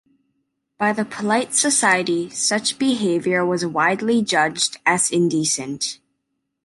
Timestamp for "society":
1.53-2.27